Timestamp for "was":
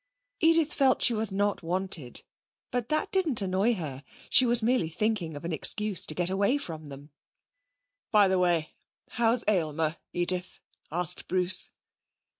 1.13-1.31, 4.47-4.63